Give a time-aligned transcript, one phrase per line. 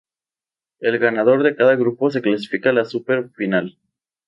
[0.79, 3.77] El ganador de cada grupo se clasifica a la Super Final.